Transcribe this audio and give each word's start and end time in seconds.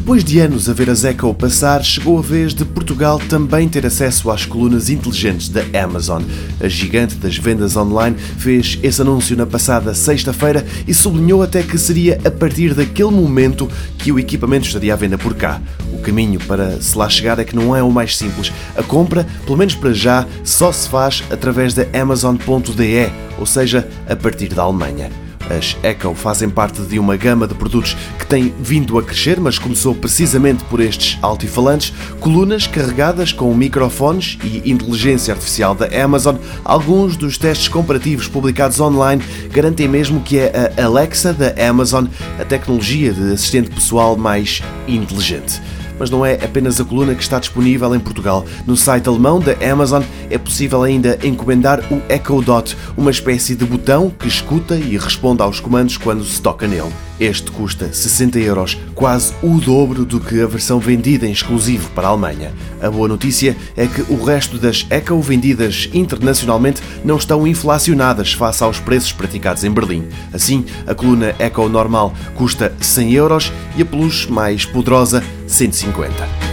Depois 0.00 0.24
de 0.24 0.40
anos 0.40 0.66
a 0.66 0.72
ver 0.72 0.88
as 0.88 1.04
Echo 1.04 1.32
passar, 1.34 1.84
chegou 1.84 2.18
a 2.18 2.22
vez 2.22 2.54
de 2.54 2.64
Portugal 2.64 3.20
também 3.28 3.68
ter 3.68 3.84
acesso 3.84 4.30
às 4.30 4.46
colunas 4.46 4.88
inteligentes 4.88 5.50
da 5.50 5.60
Amazon. 5.78 6.22
A 6.58 6.66
gigante 6.68 7.16
das 7.16 7.36
vendas 7.36 7.76
online 7.76 8.16
fez 8.16 8.78
esse 8.82 9.02
anúncio 9.02 9.36
na 9.36 9.44
passada 9.44 9.94
sexta-feira 9.94 10.64
e 10.88 10.94
sublinhou 10.94 11.42
até 11.42 11.62
que 11.62 11.76
seria 11.76 12.18
a 12.24 12.30
partir 12.30 12.72
daquele 12.72 13.10
momento 13.10 13.68
que 13.98 14.10
o 14.10 14.18
equipamento 14.18 14.66
estaria 14.66 14.94
à 14.94 14.96
venda 14.96 15.18
por 15.18 15.34
cá. 15.34 15.60
O 15.92 15.98
caminho 15.98 16.40
para 16.40 16.80
se 16.80 16.96
lá 16.96 17.08
chegar 17.08 17.38
é 17.38 17.44
que 17.44 17.54
não 17.54 17.76
é 17.76 17.82
o 17.82 17.92
mais 17.92 18.16
simples. 18.16 18.50
A 18.74 18.82
compra, 18.82 19.26
pelo 19.44 19.58
menos 19.58 19.74
para 19.74 19.92
já, 19.92 20.26
só 20.42 20.72
se 20.72 20.88
faz 20.88 21.22
através 21.30 21.74
da 21.74 21.86
Amazon.de, 21.92 23.12
ou 23.38 23.44
seja, 23.44 23.86
a 24.08 24.16
partir 24.16 24.48
da 24.48 24.62
Alemanha. 24.62 25.29
As 25.50 25.76
Echo 25.82 26.14
fazem 26.14 26.48
parte 26.48 26.80
de 26.82 26.98
uma 26.98 27.16
gama 27.16 27.46
de 27.46 27.54
produtos 27.54 27.96
que 28.18 28.26
tem 28.26 28.54
vindo 28.60 28.96
a 28.98 29.02
crescer, 29.02 29.40
mas 29.40 29.58
começou 29.58 29.94
precisamente 29.94 30.62
por 30.64 30.80
estes 30.80 31.18
altifalantes, 31.20 31.92
colunas 32.20 32.66
carregadas 32.66 33.32
com 33.32 33.52
microfones 33.54 34.38
e 34.44 34.70
inteligência 34.70 35.34
artificial 35.34 35.74
da 35.74 35.86
Amazon. 36.02 36.36
Alguns 36.64 37.16
dos 37.16 37.36
testes 37.36 37.68
comparativos 37.68 38.28
publicados 38.28 38.78
online 38.78 39.22
garantem 39.52 39.88
mesmo 39.88 40.20
que 40.20 40.38
é 40.38 40.72
a 40.76 40.84
Alexa 40.84 41.32
da 41.32 41.52
Amazon 41.68 42.06
a 42.38 42.44
tecnologia 42.44 43.12
de 43.12 43.32
assistente 43.32 43.70
pessoal 43.70 44.16
mais 44.16 44.62
inteligente 44.86 45.60
mas 46.00 46.08
não 46.08 46.24
é 46.24 46.34
apenas 46.42 46.80
a 46.80 46.84
coluna 46.84 47.14
que 47.14 47.22
está 47.22 47.38
disponível 47.38 47.94
em 47.94 48.00
Portugal. 48.00 48.46
No 48.66 48.74
site 48.74 49.06
alemão 49.06 49.38
da 49.38 49.52
Amazon 49.70 50.02
é 50.30 50.38
possível 50.38 50.82
ainda 50.82 51.18
encomendar 51.22 51.80
o 51.92 52.00
Echo 52.08 52.40
Dot, 52.40 52.74
uma 52.96 53.10
espécie 53.10 53.54
de 53.54 53.66
botão 53.66 54.10
que 54.10 54.26
escuta 54.26 54.76
e 54.76 54.96
responde 54.96 55.42
aos 55.42 55.60
comandos 55.60 55.98
quando 55.98 56.24
se 56.24 56.40
toca 56.40 56.66
nele. 56.66 56.90
Este 57.20 57.50
custa 57.50 57.92
60 57.92 58.38
euros, 58.38 58.78
quase 58.94 59.34
o 59.42 59.60
dobro 59.60 60.06
do 60.06 60.18
que 60.18 60.40
a 60.40 60.46
versão 60.46 60.80
vendida 60.80 61.26
em 61.26 61.32
exclusivo 61.32 61.90
para 61.90 62.08
a 62.08 62.10
Alemanha. 62.12 62.50
A 62.80 62.88
boa 62.90 63.06
notícia 63.06 63.54
é 63.76 63.86
que 63.86 64.00
o 64.10 64.24
resto 64.24 64.56
das 64.56 64.86
Echo 64.88 65.20
vendidas 65.20 65.90
internacionalmente 65.92 66.80
não 67.04 67.18
estão 67.18 67.46
inflacionadas 67.46 68.32
face 68.32 68.64
aos 68.64 68.80
preços 68.80 69.12
praticados 69.12 69.64
em 69.64 69.70
Berlim. 69.70 70.08
Assim, 70.32 70.64
a 70.86 70.94
coluna 70.94 71.34
Echo 71.38 71.68
normal 71.68 72.14
custa 72.34 72.72
100 72.80 73.12
euros 73.12 73.52
e 73.76 73.82
a 73.82 73.84
Plus 73.84 74.24
mais 74.26 74.64
poderosa 74.64 75.22
150. 75.50 76.49